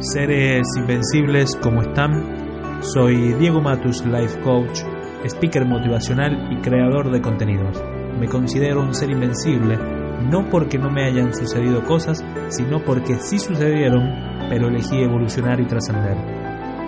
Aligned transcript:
Seres 0.00 0.66
invencibles, 0.78 1.54
¿cómo 1.62 1.82
están? 1.82 2.80
Soy 2.80 3.34
Diego 3.34 3.60
Matus, 3.60 4.02
Life 4.06 4.40
Coach, 4.40 4.80
speaker 5.24 5.66
motivacional 5.66 6.50
y 6.50 6.56
creador 6.62 7.10
de 7.10 7.20
contenidos. 7.20 7.76
Me 8.18 8.26
considero 8.26 8.80
un 8.80 8.94
ser 8.94 9.10
invencible, 9.10 9.76
no 10.22 10.48
porque 10.48 10.78
no 10.78 10.90
me 10.90 11.04
hayan 11.04 11.34
sucedido 11.34 11.84
cosas, 11.84 12.24
sino 12.48 12.82
porque 12.82 13.16
sí 13.16 13.38
sucedieron, 13.38 14.48
pero 14.48 14.68
elegí 14.68 15.02
evolucionar 15.02 15.60
y 15.60 15.66
trascender. 15.66 16.16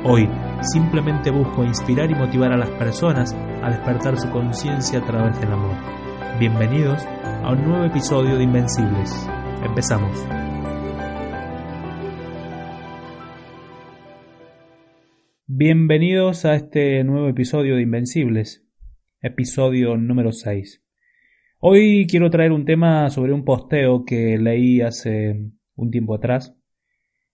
Hoy 0.04 0.26
simplemente 0.72 1.30
busco 1.30 1.64
inspirar 1.64 2.10
y 2.10 2.14
motivar 2.14 2.52
a 2.52 2.56
las 2.56 2.70
personas 2.70 3.36
a 3.62 3.68
despertar 3.68 4.18
su 4.18 4.30
conciencia 4.30 5.00
a 5.00 5.04
través 5.04 5.38
del 5.38 5.52
amor. 5.52 5.76
Bienvenidos 6.38 7.02
a 7.44 7.52
un 7.52 7.62
nuevo 7.62 7.84
episodio 7.84 8.36
de 8.36 8.44
Invencibles. 8.44 9.28
Empezamos. 9.62 10.41
Bienvenidos 15.54 16.46
a 16.46 16.54
este 16.54 17.04
nuevo 17.04 17.28
episodio 17.28 17.76
de 17.76 17.82
Invencibles, 17.82 18.64
episodio 19.20 19.98
número 19.98 20.32
6. 20.32 20.82
Hoy 21.58 22.06
quiero 22.08 22.30
traer 22.30 22.52
un 22.52 22.64
tema 22.64 23.10
sobre 23.10 23.34
un 23.34 23.44
posteo 23.44 24.06
que 24.06 24.38
leí 24.38 24.80
hace 24.80 25.52
un 25.74 25.90
tiempo 25.90 26.14
atrás. 26.14 26.56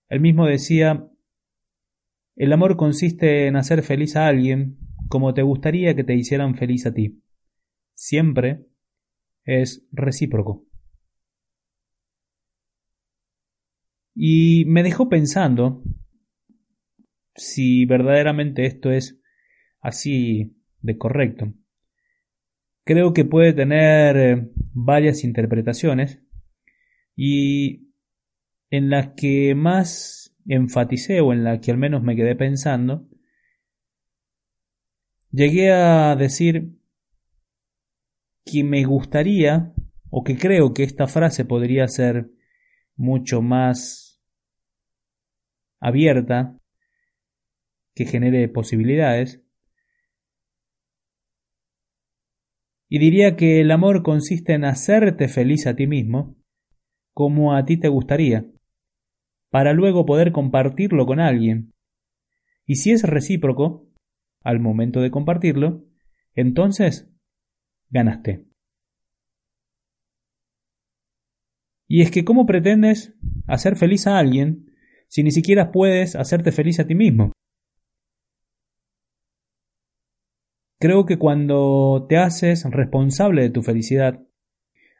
El 0.08 0.18
mismo 0.18 0.46
decía, 0.46 1.08
el 2.34 2.52
amor 2.52 2.76
consiste 2.76 3.46
en 3.46 3.54
hacer 3.54 3.84
feliz 3.84 4.16
a 4.16 4.26
alguien 4.26 4.78
como 5.08 5.32
te 5.32 5.42
gustaría 5.42 5.94
que 5.94 6.02
te 6.02 6.16
hicieran 6.16 6.56
feliz 6.56 6.86
a 6.86 6.94
ti. 6.94 7.22
Siempre 7.94 8.66
es 9.44 9.86
recíproco. 9.92 10.66
Y 14.12 14.64
me 14.66 14.82
dejó 14.82 15.08
pensando 15.08 15.84
si 17.38 17.86
verdaderamente 17.86 18.66
esto 18.66 18.90
es 18.90 19.20
así 19.80 20.56
de 20.80 20.98
correcto. 20.98 21.54
Creo 22.84 23.12
que 23.12 23.24
puede 23.24 23.52
tener 23.52 24.16
eh, 24.16 24.50
varias 24.74 25.24
interpretaciones 25.24 26.20
y 27.14 27.92
en 28.70 28.90
las 28.90 29.14
que 29.16 29.54
más 29.54 30.36
enfaticé 30.46 31.20
o 31.20 31.32
en 31.32 31.44
la 31.44 31.60
que 31.60 31.70
al 31.70 31.78
menos 31.78 32.02
me 32.02 32.16
quedé 32.16 32.34
pensando, 32.34 33.08
llegué 35.30 35.72
a 35.72 36.16
decir 36.16 36.78
que 38.44 38.64
me 38.64 38.84
gustaría 38.84 39.74
o 40.10 40.24
que 40.24 40.36
creo 40.36 40.72
que 40.72 40.82
esta 40.82 41.06
frase 41.06 41.44
podría 41.44 41.86
ser 41.86 42.30
mucho 42.96 43.42
más 43.42 44.22
abierta 45.80 46.58
que 47.98 48.06
genere 48.06 48.48
posibilidades. 48.48 49.42
Y 52.88 53.00
diría 53.00 53.34
que 53.34 53.60
el 53.60 53.72
amor 53.72 54.04
consiste 54.04 54.54
en 54.54 54.64
hacerte 54.64 55.26
feliz 55.26 55.66
a 55.66 55.74
ti 55.74 55.88
mismo, 55.88 56.36
como 57.12 57.56
a 57.56 57.64
ti 57.64 57.76
te 57.76 57.88
gustaría, 57.88 58.46
para 59.50 59.72
luego 59.72 60.06
poder 60.06 60.30
compartirlo 60.30 61.06
con 61.06 61.18
alguien. 61.18 61.72
Y 62.66 62.76
si 62.76 62.92
es 62.92 63.02
recíproco, 63.02 63.90
al 64.44 64.60
momento 64.60 65.00
de 65.00 65.10
compartirlo, 65.10 65.84
entonces 66.36 67.10
ganaste. 67.90 68.46
Y 71.88 72.02
es 72.02 72.12
que 72.12 72.24
¿cómo 72.24 72.46
pretendes 72.46 73.12
hacer 73.48 73.74
feliz 73.74 74.06
a 74.06 74.18
alguien 74.18 74.70
si 75.08 75.24
ni 75.24 75.32
siquiera 75.32 75.72
puedes 75.72 76.14
hacerte 76.14 76.52
feliz 76.52 76.78
a 76.78 76.86
ti 76.86 76.94
mismo? 76.94 77.32
Creo 80.78 81.06
que 81.06 81.18
cuando 81.18 82.06
te 82.08 82.16
haces 82.18 82.64
responsable 82.70 83.42
de 83.42 83.50
tu 83.50 83.62
felicidad, 83.62 84.22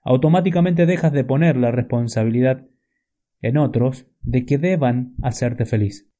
automáticamente 0.03 0.87
dejas 0.87 1.13
de 1.13 1.23
poner 1.23 1.57
la 1.57 1.71
responsabilidad 1.71 2.67
en 3.41 3.57
otros 3.57 4.07
de 4.23 4.45
que 4.45 4.59
deban 4.59 5.15
hacerte 5.23 5.65
feliz. 5.67 6.11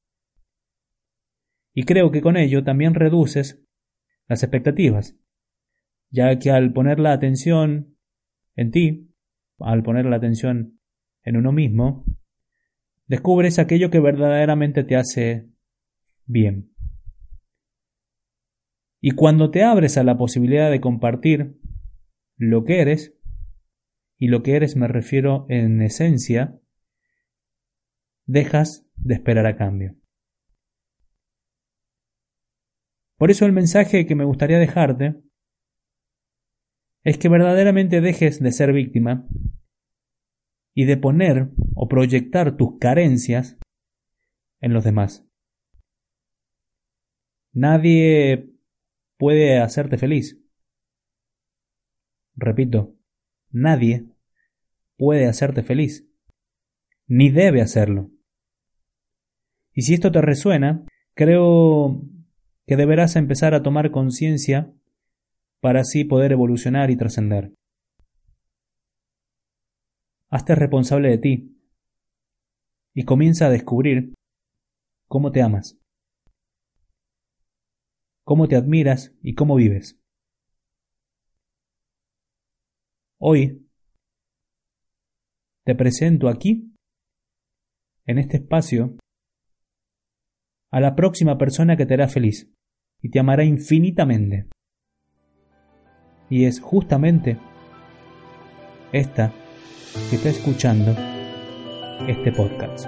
Y 1.73 1.83
creo 1.83 2.11
que 2.11 2.21
con 2.21 2.37
ello 2.37 2.63
también 2.63 2.93
reduces 2.93 3.61
las 4.27 4.43
expectativas, 4.43 5.17
ya 6.09 6.39
que 6.39 6.51
al 6.51 6.71
poner 6.71 6.99
la 6.99 7.11
atención 7.11 7.97
en 8.55 8.71
ti, 8.71 9.13
al 9.59 9.83
poner 9.83 10.05
la 10.05 10.15
atención 10.15 10.79
en 11.23 11.35
uno 11.35 11.51
mismo, 11.51 12.05
descubres 13.07 13.59
aquello 13.59 13.89
que 13.89 13.99
verdaderamente 13.99 14.83
te 14.83 14.95
hace 14.95 15.49
bien. 16.25 16.71
Y 19.01 19.11
cuando 19.11 19.49
te 19.51 19.63
abres 19.63 19.97
a 19.97 20.03
la 20.03 20.17
posibilidad 20.17 20.69
de 20.69 20.81
compartir 20.81 21.57
lo 22.37 22.65
que 22.65 22.81
eres, 22.81 23.15
y 24.17 24.27
lo 24.27 24.43
que 24.43 24.55
eres 24.55 24.75
me 24.75 24.87
refiero 24.87 25.45
en 25.49 25.81
esencia, 25.81 26.59
dejas 28.25 28.85
de 28.95 29.13
esperar 29.13 29.45
a 29.45 29.55
cambio. 29.55 29.95
Por 33.17 33.31
eso 33.31 33.45
el 33.45 33.53
mensaje 33.53 34.05
que 34.05 34.15
me 34.15 34.25
gustaría 34.25 34.59
dejarte 34.59 35.21
es 37.03 37.17
que 37.17 37.29
verdaderamente 37.29 38.01
dejes 38.01 38.41
de 38.41 38.51
ser 38.51 38.73
víctima 38.73 39.27
y 40.73 40.85
de 40.85 40.97
poner 40.97 41.49
o 41.75 41.87
proyectar 41.87 42.55
tus 42.57 42.77
carencias 42.79 43.57
en 44.61 44.73
los 44.73 44.83
demás. 44.83 45.25
Nadie 47.51 48.58
puede 49.19 49.59
hacerte 49.59 49.97
feliz. 49.97 50.39
Repito, 52.35 52.95
nadie 53.51 54.05
puede 54.97 55.27
hacerte 55.27 55.61
feliz, 55.61 56.07
ni 57.05 57.29
debe 57.29 57.61
hacerlo. 57.61 58.09
Y 59.73 59.81
si 59.81 59.93
esto 59.93 60.11
te 60.11 60.21
resuena, 60.21 60.85
creo 61.15 62.01
que 62.65 62.77
deberás 62.77 63.17
empezar 63.17 63.53
a 63.53 63.61
tomar 63.61 63.91
conciencia 63.91 64.73
para 65.59 65.81
así 65.81 66.05
poder 66.05 66.31
evolucionar 66.31 66.89
y 66.89 66.95
trascender. 66.95 67.53
Hazte 70.29 70.55
responsable 70.55 71.09
de 71.09 71.17
ti 71.17 71.57
y 72.93 73.03
comienza 73.03 73.47
a 73.47 73.49
descubrir 73.49 74.13
cómo 75.07 75.33
te 75.33 75.41
amas 75.41 75.77
cómo 78.29 78.47
te 78.47 78.55
admiras 78.55 79.11
y 79.23 79.33
cómo 79.33 79.55
vives. 79.55 79.99
Hoy 83.19 83.67
te 85.65 85.73
presento 85.73 86.29
aquí, 86.29 86.71
en 88.05 88.19
este 88.19 88.37
espacio, 88.37 88.97
a 90.71 90.79
la 90.79 90.95
próxima 90.95 91.39
persona 91.39 91.75
que 91.75 91.87
te 91.87 91.95
hará 91.95 92.07
feliz 92.07 92.53
y 93.01 93.09
te 93.09 93.19
amará 93.19 93.45
infinitamente. 93.45 94.47
Y 96.29 96.45
es 96.45 96.59
justamente 96.59 97.39
esta 98.91 99.33
que 100.11 100.17
está 100.17 100.29
escuchando 100.29 100.91
este 102.07 102.31
podcast. 102.31 102.85